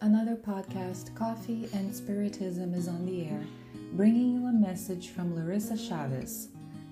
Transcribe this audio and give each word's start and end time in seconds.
Another 0.00 0.34
podcast, 0.34 1.14
Coffee 1.14 1.68
and 1.72 1.94
Spiritism, 1.94 2.74
is 2.74 2.88
on 2.88 3.06
the 3.06 3.26
air, 3.26 3.42
bringing 3.92 4.34
you 4.34 4.46
a 4.46 4.52
message 4.52 5.10
from 5.10 5.36
Larissa 5.36 5.76
Chavez. 5.76 6.48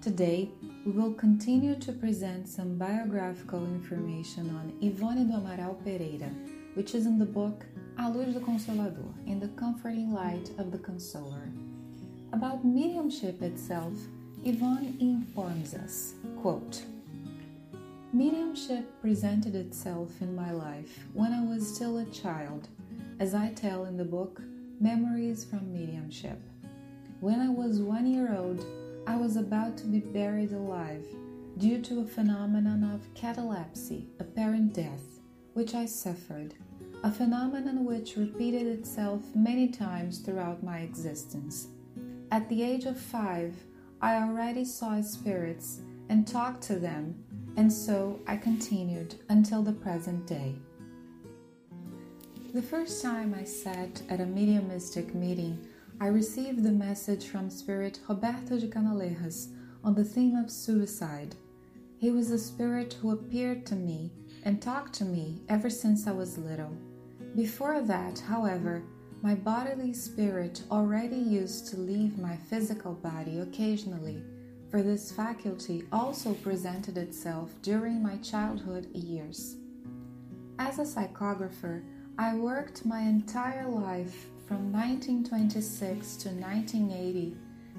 Today, 0.00 0.48
we 0.86 0.92
will 0.92 1.12
continue 1.12 1.74
to 1.76 1.92
present 1.92 2.48
some 2.48 2.78
biographical 2.78 3.64
information 3.66 4.48
on 4.50 4.72
Yvonne 4.80 5.26
do 5.26 5.34
Amaral 5.34 5.82
Pereira, 5.84 6.30
which 6.74 6.94
is 6.94 7.06
in 7.06 7.18
the 7.18 7.24
book 7.26 7.66
A 7.98 8.08
Luz 8.08 8.34
do 8.34 8.40
Consolador, 8.40 9.12
in 9.26 9.40
the 9.40 9.48
comforting 9.48 10.12
light 10.14 10.50
of 10.58 10.72
the 10.72 10.78
Consoler. 10.78 11.52
About 12.32 12.64
mediumship 12.64 13.42
itself, 13.42 13.94
Yvonne 14.44 14.96
informs 15.00 15.74
us, 15.74 16.14
quote, 16.40 16.82
Mediumship 18.12 19.00
presented 19.00 19.54
itself 19.54 20.20
in 20.20 20.34
my 20.34 20.50
life 20.50 21.06
when 21.12 21.32
I 21.32 21.44
was 21.44 21.72
still 21.72 21.98
a 21.98 22.04
child, 22.06 22.66
as 23.20 23.36
I 23.36 23.52
tell 23.52 23.84
in 23.84 23.96
the 23.96 24.04
book 24.04 24.42
Memories 24.80 25.44
from 25.44 25.72
Mediumship. 25.72 26.40
When 27.20 27.38
I 27.38 27.48
was 27.48 27.78
one 27.78 28.06
year 28.06 28.34
old, 28.36 28.66
I 29.06 29.14
was 29.14 29.36
about 29.36 29.76
to 29.78 29.86
be 29.86 30.00
buried 30.00 30.50
alive 30.50 31.06
due 31.58 31.80
to 31.82 32.00
a 32.00 32.04
phenomenon 32.04 32.82
of 32.82 33.14
catalepsy, 33.14 34.08
apparent 34.18 34.74
death, 34.74 35.20
which 35.54 35.76
I 35.76 35.86
suffered, 35.86 36.54
a 37.04 37.12
phenomenon 37.12 37.84
which 37.84 38.16
repeated 38.16 38.66
itself 38.66 39.22
many 39.36 39.68
times 39.68 40.18
throughout 40.18 40.64
my 40.64 40.80
existence. 40.80 41.68
At 42.32 42.48
the 42.48 42.64
age 42.64 42.86
of 42.86 42.98
five, 42.98 43.54
I 44.02 44.16
already 44.16 44.64
saw 44.64 45.00
spirits 45.00 45.82
and 46.08 46.26
talked 46.26 46.64
to 46.64 46.80
them 46.80 47.22
and 47.56 47.72
so 47.72 48.20
I 48.26 48.36
continued 48.36 49.16
until 49.28 49.62
the 49.62 49.72
present 49.72 50.26
day. 50.26 50.54
The 52.52 52.62
first 52.62 53.02
time 53.02 53.34
I 53.38 53.44
sat 53.44 54.02
at 54.08 54.20
a 54.20 54.26
mediumistic 54.26 55.14
meeting, 55.14 55.66
I 56.00 56.06
received 56.06 56.62
the 56.62 56.72
message 56.72 57.26
from 57.26 57.50
Spirit 57.50 58.00
Roberto 58.08 58.58
de 58.58 58.66
Canalejas 58.66 59.48
on 59.84 59.94
the 59.94 60.04
theme 60.04 60.36
of 60.36 60.50
suicide. 60.50 61.36
He 61.98 62.10
was 62.10 62.30
a 62.30 62.38
spirit 62.38 62.94
who 62.94 63.10
appeared 63.10 63.66
to 63.66 63.74
me 63.76 64.10
and 64.42 64.60
talked 64.60 64.94
to 64.94 65.04
me 65.04 65.42
ever 65.48 65.70
since 65.70 66.06
I 66.06 66.12
was 66.12 66.38
little. 66.38 66.76
Before 67.36 67.80
that, 67.82 68.18
however, 68.18 68.82
my 69.22 69.34
bodily 69.34 69.92
spirit 69.92 70.62
already 70.70 71.18
used 71.18 71.68
to 71.68 71.76
leave 71.76 72.18
my 72.18 72.36
physical 72.36 72.94
body 72.94 73.38
occasionally 73.38 74.22
for 74.70 74.82
this 74.82 75.10
faculty 75.10 75.84
also 75.90 76.32
presented 76.34 76.96
itself 76.96 77.50
during 77.62 78.02
my 78.02 78.16
childhood 78.18 78.86
years. 78.94 79.56
As 80.58 80.78
a 80.78 80.82
psychographer, 80.82 81.82
I 82.18 82.36
worked 82.36 82.86
my 82.86 83.00
entire 83.00 83.68
life 83.68 84.26
from 84.46 84.72
1926 84.72 86.16
to 86.18 86.28
1980, 86.28 87.36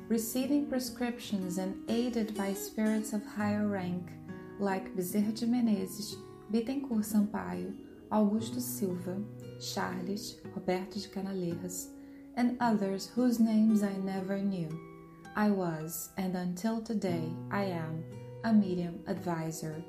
receiving 0.10 0.66
prescriptions 0.66 1.58
and 1.58 1.76
aided 1.90 2.36
by 2.36 2.54
spirits 2.54 3.14
of 3.14 3.26
higher 3.26 3.68
rank 3.68 4.10
like 4.60 4.96
Bezerra 4.96 5.34
de 5.34 5.46
Menezes, 5.46 6.16
Bittencourt 6.52 7.06
Sampaio, 7.06 7.74
Augusto 8.12 8.60
Silva, 8.60 9.18
Charles, 9.62 10.36
Roberto 10.54 11.00
de 11.00 11.08
Canalejas, 11.08 11.88
and 12.36 12.58
others 12.60 13.12
whose 13.16 13.40
names 13.40 13.84
I 13.84 13.94
never 13.94 14.38
knew. 14.40 14.91
I 15.36 15.50
was, 15.50 16.10
and 16.18 16.36
until 16.36 16.82
today 16.82 17.32
I 17.52 17.64
am, 17.64 18.04
a 18.44 18.52
medium 18.52 19.00
advisor. 19.08 19.82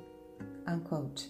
Unquote. 0.67 1.27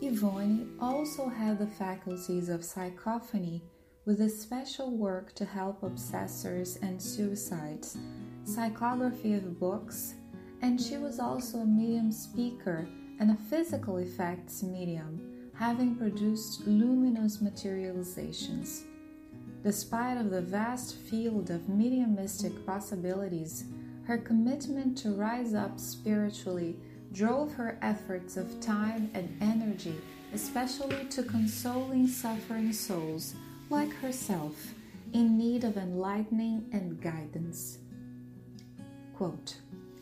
Yvonne 0.00 0.74
also 0.80 1.28
had 1.28 1.58
the 1.58 1.66
faculties 1.66 2.48
of 2.48 2.62
psychophony 2.62 3.62
with 4.04 4.20
a 4.22 4.28
special 4.28 4.96
work 4.96 5.34
to 5.34 5.44
help 5.44 5.82
obsessors 5.82 6.82
and 6.82 7.00
suicides, 7.00 7.96
psychography 8.44 9.36
of 9.36 9.60
books, 9.60 10.14
and 10.62 10.80
she 10.80 10.96
was 10.96 11.20
also 11.20 11.58
a 11.58 11.66
medium 11.66 12.10
speaker 12.10 12.88
and 13.20 13.30
a 13.30 13.36
physical 13.48 13.98
effects 13.98 14.62
medium, 14.62 15.50
having 15.54 15.94
produced 15.94 16.66
luminous 16.66 17.40
materializations. 17.40 18.84
Despite 19.62 20.16
of 20.18 20.30
the 20.30 20.40
vast 20.40 20.96
field 20.96 21.50
of 21.50 21.68
mediumistic 21.68 22.64
possibilities, 22.64 23.64
her 24.04 24.18
commitment 24.18 24.96
to 24.98 25.10
rise 25.10 25.52
up 25.52 25.78
spiritually 25.78 26.76
drove 27.12 27.52
her 27.54 27.78
efforts 27.82 28.36
of 28.36 28.60
time 28.60 29.10
and 29.14 29.36
energy, 29.40 29.94
especially 30.32 31.04
to 31.06 31.22
consoling 31.22 32.06
suffering 32.06 32.72
souls 32.72 33.34
like 33.70 33.92
herself 33.94 34.74
in 35.12 35.36
need 35.36 35.64
of 35.64 35.76
enlightening 35.76 36.68
and 36.72 37.00
guidance. 37.00 37.78
Quote, 39.16 39.56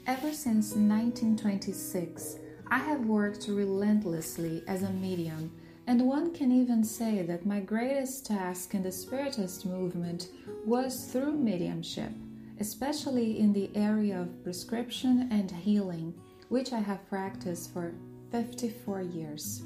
Ever 0.06 0.33
since 0.33 0.72
1926, 0.72 2.39
I 2.71 2.78
have 2.78 3.06
worked 3.06 3.49
relentlessly 3.49 4.62
as 4.69 4.83
a 4.83 4.91
medium 4.91 5.50
and 5.86 6.02
one 6.02 6.34
can 6.34 6.50
even 6.50 6.82
say 6.82 7.22
that 7.22 7.47
my 7.47 7.60
greatest 7.60 8.26
task 8.26 8.74
in 8.74 8.82
the 8.82 8.91
Spiritist 8.91 9.64
movement 9.64 10.28
was 10.64 11.04
through 11.04 11.32
mediumship, 11.32 12.10
especially 12.58 13.38
in 13.38 13.52
the 13.52 13.70
area 13.76 14.20
of 14.20 14.42
prescription 14.42 15.28
and 15.30 15.50
healing, 15.50 16.12
which 16.48 16.72
I 16.72 16.80
have 16.80 17.08
practiced 17.08 17.72
for 17.72 17.94
54 18.32 19.02
years. 19.02 19.62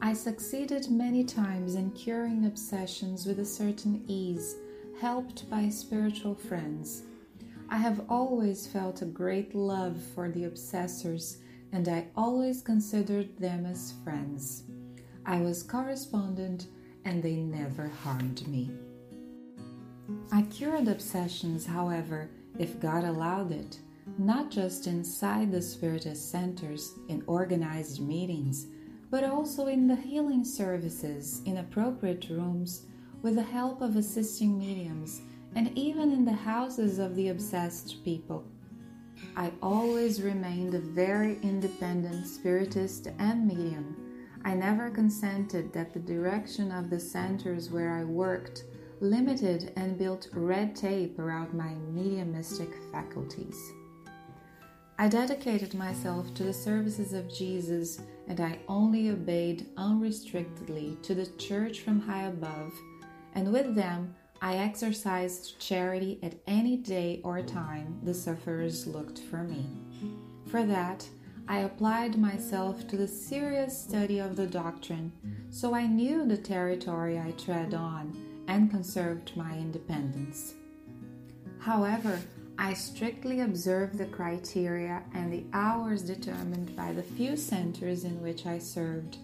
I 0.00 0.14
succeeded 0.14 0.90
many 0.90 1.24
times 1.24 1.74
in 1.74 1.90
curing 1.90 2.46
obsessions 2.46 3.26
with 3.26 3.38
a 3.40 3.44
certain 3.44 4.02
ease, 4.08 4.56
helped 4.98 5.50
by 5.50 5.68
spiritual 5.68 6.34
friends. 6.34 7.02
I 7.68 7.76
have 7.76 8.06
always 8.08 8.66
felt 8.66 9.02
a 9.02 9.06
great 9.06 9.54
love 9.54 10.00
for 10.14 10.30
the 10.30 10.44
obsessors, 10.44 11.36
and 11.72 11.86
I 11.86 12.06
always 12.16 12.62
considered 12.62 13.38
them 13.38 13.66
as 13.66 13.92
friends. 14.02 14.64
I 15.26 15.40
was 15.40 15.62
correspondent 15.62 16.66
and 17.04 17.22
they 17.22 17.36
never 17.36 17.88
harmed 17.88 18.46
me. 18.48 18.70
I 20.32 20.42
cured 20.42 20.88
obsessions, 20.88 21.66
however, 21.66 22.30
if 22.58 22.80
God 22.80 23.04
allowed 23.04 23.52
it, 23.52 23.78
not 24.18 24.50
just 24.50 24.86
inside 24.86 25.52
the 25.52 25.62
Spiritist 25.62 26.30
centers 26.30 26.94
in 27.08 27.22
organized 27.26 28.00
meetings, 28.00 28.66
but 29.10 29.24
also 29.24 29.66
in 29.66 29.86
the 29.86 29.96
healing 29.96 30.44
services 30.44 31.42
in 31.44 31.58
appropriate 31.58 32.28
rooms 32.30 32.86
with 33.22 33.34
the 33.34 33.42
help 33.42 33.80
of 33.82 33.96
assisting 33.96 34.58
mediums 34.58 35.20
and 35.54 35.76
even 35.76 36.12
in 36.12 36.24
the 36.24 36.32
houses 36.32 36.98
of 36.98 37.16
the 37.16 37.28
obsessed 37.28 38.04
people. 38.04 38.44
I 39.36 39.52
always 39.62 40.22
remained 40.22 40.74
a 40.74 40.80
very 40.80 41.38
independent 41.42 42.26
spiritist 42.26 43.08
and 43.18 43.46
medium 43.46 44.09
I 44.44 44.54
never 44.54 44.90
consented 44.90 45.72
that 45.72 45.92
the 45.92 46.00
direction 46.00 46.72
of 46.72 46.90
the 46.90 47.00
centers 47.00 47.70
where 47.70 47.92
I 47.92 48.04
worked 48.04 48.64
limited 49.00 49.72
and 49.76 49.98
built 49.98 50.28
red 50.32 50.76
tape 50.76 51.18
around 51.18 51.54
my 51.54 51.74
mediumistic 51.92 52.70
faculties. 52.92 53.56
I 54.98 55.08
dedicated 55.08 55.74
myself 55.74 56.34
to 56.34 56.42
the 56.42 56.52
services 56.52 57.14
of 57.14 57.32
Jesus 57.32 58.00
and 58.28 58.40
I 58.40 58.58
only 58.68 59.10
obeyed 59.10 59.66
unrestrictedly 59.76 60.98
to 61.02 61.14
the 61.14 61.26
church 61.38 61.80
from 61.80 62.00
high 62.00 62.24
above, 62.24 62.72
and 63.34 63.52
with 63.52 63.74
them 63.74 64.14
I 64.42 64.56
exercised 64.56 65.58
charity 65.58 66.18
at 66.22 66.34
any 66.46 66.76
day 66.76 67.20
or 67.24 67.42
time 67.42 67.98
the 68.02 68.14
sufferers 68.14 68.86
looked 68.86 69.18
for 69.18 69.42
me. 69.42 69.66
For 70.46 70.64
that, 70.64 71.08
I 71.50 71.62
applied 71.62 72.16
myself 72.16 72.86
to 72.86 72.96
the 72.96 73.08
serious 73.08 73.76
study 73.76 74.20
of 74.20 74.36
the 74.36 74.46
doctrine, 74.46 75.10
so 75.50 75.74
I 75.74 75.84
knew 75.84 76.24
the 76.24 76.36
territory 76.36 77.18
I 77.18 77.32
tread 77.32 77.74
on 77.74 78.44
and 78.46 78.70
conserved 78.70 79.36
my 79.36 79.54
independence. 79.54 80.54
However, 81.58 82.20
I 82.56 82.74
strictly 82.74 83.40
observed 83.40 83.98
the 83.98 84.04
criteria 84.04 85.02
and 85.12 85.32
the 85.32 85.44
hours 85.52 86.02
determined 86.02 86.76
by 86.76 86.92
the 86.92 87.02
few 87.02 87.36
centers 87.36 88.04
in 88.04 88.22
which 88.22 88.46
I 88.46 88.60
served, 88.60 89.16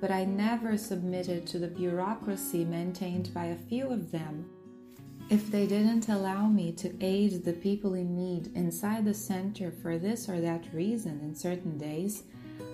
but 0.00 0.12
I 0.12 0.24
never 0.24 0.78
submitted 0.78 1.48
to 1.48 1.58
the 1.58 1.66
bureaucracy 1.66 2.64
maintained 2.64 3.34
by 3.34 3.46
a 3.46 3.56
few 3.56 3.88
of 3.88 4.12
them 4.12 4.48
if 5.30 5.50
they 5.50 5.66
didn't 5.66 6.08
allow 6.08 6.46
me 6.46 6.72
to 6.72 6.94
aid 7.00 7.44
the 7.44 7.52
people 7.52 7.94
in 7.94 8.14
need 8.14 8.54
inside 8.54 9.04
the 9.04 9.14
center 9.14 9.70
for 9.70 9.98
this 9.98 10.28
or 10.28 10.40
that 10.40 10.72
reason 10.72 11.20
in 11.22 11.34
certain 11.34 11.78
days, 11.78 12.24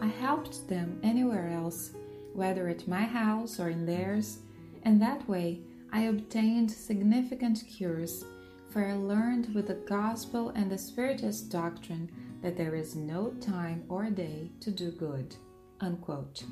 I 0.00 0.06
helped 0.06 0.68
them 0.68 0.98
anywhere 1.02 1.48
else, 1.48 1.92
whether 2.34 2.68
at 2.68 2.88
my 2.88 3.02
house 3.02 3.58
or 3.58 3.68
in 3.68 3.86
theirs, 3.86 4.38
and 4.82 5.00
that 5.02 5.28
way 5.28 5.60
I 5.92 6.02
obtained 6.02 6.70
significant 6.70 7.64
cures, 7.66 8.24
for 8.70 8.84
I 8.84 8.94
learned 8.94 9.54
with 9.54 9.68
the 9.68 9.74
gospel 9.74 10.50
and 10.50 10.70
the 10.70 10.78
Spiritist 10.78 11.50
doctrine 11.50 12.10
that 12.42 12.56
there 12.56 12.74
is 12.74 12.94
no 12.94 13.30
time 13.40 13.84
or 13.88 14.10
day 14.10 14.50
to 14.60 14.70
do 14.70 14.90
good. 14.90 15.34
Unquote. 15.80 16.44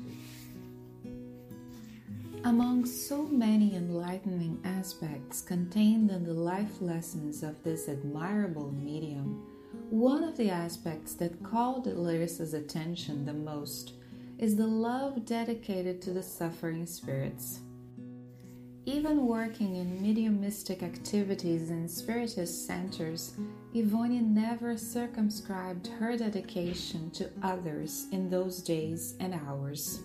Among 2.47 2.85
so 2.85 3.23
many 3.23 3.75
enlightening 3.75 4.61
aspects 4.63 5.41
contained 5.41 6.11
in 6.11 6.23
the 6.23 6.31
life 6.31 6.79
lessons 6.79 7.43
of 7.43 7.61
this 7.61 7.89
admirable 7.89 8.71
medium, 8.71 9.45
one 9.89 10.23
of 10.23 10.37
the 10.37 10.49
aspects 10.49 11.13
that 11.15 11.43
called 11.43 11.87
Larissa's 11.87 12.53
attention 12.53 13.25
the 13.25 13.33
most 13.33 13.95
is 14.39 14.55
the 14.55 14.65
love 14.65 15.25
dedicated 15.25 16.01
to 16.03 16.11
the 16.11 16.23
suffering 16.23 16.85
spirits. 16.85 17.59
Even 18.85 19.27
working 19.27 19.75
in 19.75 20.01
mediumistic 20.01 20.83
activities 20.83 21.69
in 21.69 21.85
spiritist 21.85 22.65
centers, 22.65 23.33
Yvonne 23.73 24.33
never 24.33 24.77
circumscribed 24.77 25.87
her 25.99 26.15
dedication 26.15 27.11
to 27.11 27.29
others 27.43 28.05
in 28.13 28.29
those 28.29 28.61
days 28.61 29.15
and 29.19 29.33
hours. 29.33 29.99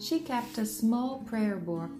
She 0.00 0.20
kept 0.20 0.58
a 0.58 0.66
small 0.66 1.22
prayer 1.26 1.56
book 1.56 1.90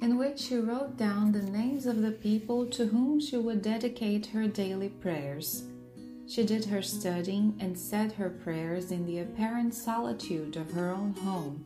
in 0.00 0.18
which 0.18 0.40
she 0.40 0.56
wrote 0.56 0.96
down 0.96 1.30
the 1.30 1.42
names 1.42 1.86
of 1.86 2.02
the 2.02 2.10
people 2.10 2.66
to 2.66 2.86
whom 2.86 3.20
she 3.20 3.36
would 3.36 3.62
dedicate 3.62 4.26
her 4.26 4.48
daily 4.48 4.88
prayers. 4.88 5.64
She 6.26 6.44
did 6.44 6.64
her 6.64 6.82
studying 6.82 7.56
and 7.60 7.78
said 7.78 8.12
her 8.12 8.30
prayers 8.30 8.90
in 8.90 9.06
the 9.06 9.20
apparent 9.20 9.74
solitude 9.74 10.56
of 10.56 10.72
her 10.72 10.90
own 10.90 11.12
home, 11.12 11.64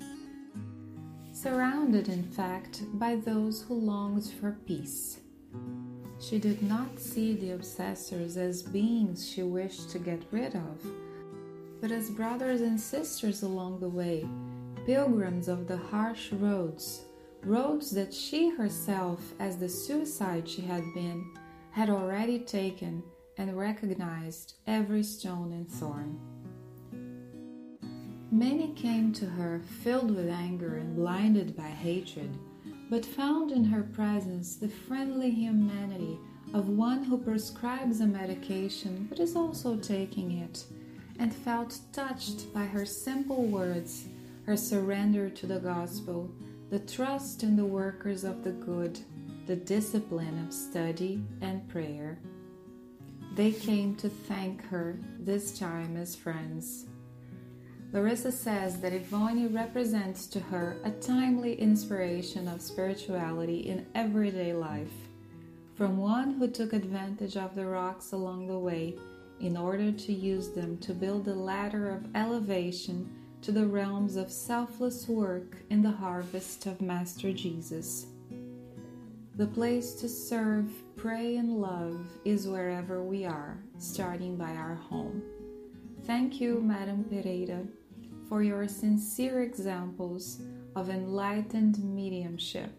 surrounded, 1.32 2.08
in 2.08 2.24
fact, 2.24 2.82
by 2.94 3.16
those 3.16 3.62
who 3.62 3.74
longed 3.74 4.30
for 4.40 4.58
peace. 4.66 5.20
She 6.18 6.38
did 6.38 6.62
not 6.62 6.98
see 6.98 7.34
the 7.34 7.50
obsessors 7.50 8.36
as 8.36 8.62
beings 8.62 9.26
she 9.26 9.42
wished 9.42 9.90
to 9.90 9.98
get 9.98 10.22
rid 10.30 10.56
of, 10.56 10.84
but 11.80 11.90
as 11.90 12.10
brothers 12.10 12.60
and 12.60 12.80
sisters 12.80 13.42
along 13.42 13.80
the 13.80 13.88
way 13.88 14.26
pilgrims 14.86 15.48
of 15.48 15.66
the 15.66 15.76
harsh 15.76 16.30
roads, 16.30 17.06
roads 17.42 17.90
that 17.90 18.14
she 18.14 18.50
herself, 18.50 19.34
as 19.40 19.56
the 19.56 19.68
suicide 19.68 20.48
she 20.48 20.62
had 20.62 20.84
been, 20.94 21.24
had 21.72 21.90
already 21.90 22.38
taken 22.38 23.02
and 23.36 23.58
recognized 23.58 24.54
every 24.68 25.02
stone 25.02 25.52
and 25.52 25.68
thorn. 25.68 26.16
Many 28.30 28.68
came 28.74 29.12
to 29.14 29.26
her 29.26 29.60
filled 29.82 30.14
with 30.14 30.28
anger 30.28 30.76
and 30.76 30.94
blinded 30.94 31.56
by 31.56 31.68
hatred, 31.68 32.30
but 32.88 33.04
found 33.04 33.50
in 33.50 33.64
her 33.64 33.82
presence 33.82 34.54
the 34.54 34.68
friendly 34.68 35.30
humanity 35.30 36.16
of 36.54 36.68
one 36.68 37.02
who 37.02 37.18
prescribes 37.18 38.00
a 38.00 38.06
medication 38.06 39.06
but 39.08 39.18
is 39.18 39.34
also 39.34 39.76
taking 39.76 40.38
it, 40.38 40.64
and 41.18 41.34
felt 41.34 41.80
touched 41.92 42.54
by 42.54 42.64
her 42.64 42.86
simple 42.86 43.42
words 43.46 44.06
her 44.46 44.56
surrender 44.56 45.28
to 45.28 45.46
the 45.46 45.58
gospel, 45.58 46.30
the 46.70 46.78
trust 46.78 47.42
in 47.42 47.56
the 47.56 47.64
workers 47.64 48.22
of 48.22 48.44
the 48.44 48.52
good, 48.52 48.98
the 49.46 49.56
discipline 49.56 50.44
of 50.46 50.52
study 50.52 51.22
and 51.40 51.68
prayer. 51.68 52.18
They 53.34 53.50
came 53.50 53.96
to 53.96 54.08
thank 54.08 54.64
her, 54.68 54.98
this 55.18 55.58
time 55.58 55.96
as 55.96 56.14
friends. 56.14 56.86
Larissa 57.92 58.30
says 58.30 58.80
that 58.80 58.92
Yvonne 58.92 59.52
represents 59.52 60.26
to 60.28 60.40
her 60.40 60.76
a 60.84 60.90
timely 60.90 61.54
inspiration 61.54 62.46
of 62.46 62.62
spirituality 62.62 63.60
in 63.60 63.86
everyday 63.94 64.52
life, 64.52 64.92
from 65.74 65.96
one 65.96 66.34
who 66.34 66.48
took 66.48 66.72
advantage 66.72 67.36
of 67.36 67.54
the 67.54 67.66
rocks 67.66 68.12
along 68.12 68.46
the 68.46 68.58
way 68.58 68.96
in 69.40 69.56
order 69.56 69.92
to 69.92 70.12
use 70.12 70.50
them 70.50 70.78
to 70.78 70.94
build 70.94 71.26
a 71.28 71.34
ladder 71.34 71.90
of 71.90 72.06
elevation 72.14 73.10
to 73.46 73.52
the 73.52 73.64
realms 73.64 74.16
of 74.16 74.28
selfless 74.28 75.06
work 75.06 75.58
in 75.70 75.80
the 75.80 75.88
harvest 75.88 76.66
of 76.66 76.80
Master 76.80 77.32
Jesus. 77.32 78.06
The 79.36 79.46
place 79.46 79.92
to 80.00 80.08
serve, 80.08 80.68
pray, 80.96 81.36
and 81.36 81.60
love 81.60 82.08
is 82.24 82.48
wherever 82.48 83.04
we 83.04 83.24
are, 83.24 83.62
starting 83.78 84.36
by 84.36 84.50
our 84.56 84.74
home. 84.74 85.22
Thank 86.08 86.40
you, 86.40 86.60
Madame 86.60 87.04
Pereira, 87.04 87.62
for 88.28 88.42
your 88.42 88.66
sincere 88.66 89.42
examples 89.42 90.40
of 90.74 90.90
enlightened 90.90 91.78
mediumship, 91.84 92.72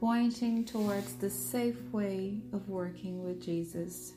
pointing 0.00 0.64
towards 0.64 1.14
the 1.14 1.30
safe 1.30 1.80
way 1.92 2.40
of 2.52 2.68
working 2.68 3.22
with 3.22 3.40
Jesus. 3.40 4.14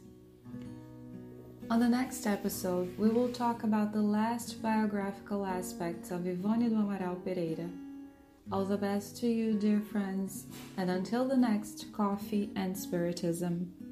On 1.68 1.80
the 1.80 1.90
next 1.90 2.28
episode, 2.28 2.96
we 2.96 3.10
will 3.10 3.30
talk 3.30 3.64
about 3.64 3.92
the 3.92 4.02
last 4.02 4.62
biographical 4.62 5.48
aspects 5.48 6.12
of 6.12 6.28
Yvonne 6.28 6.60
do 6.60 6.76
Amaral 6.76 7.24
Pereira. 7.24 7.68
All 8.52 8.66
the 8.66 8.78
best 8.78 9.18
to 9.22 9.28
you, 9.28 9.54
dear 9.54 9.80
friends, 9.80 10.46
and 10.78 10.92
until 10.92 11.28
the 11.28 11.36
next 11.36 11.92
Coffee 11.92 12.52
and 12.56 12.78
Spiritism. 12.78 13.85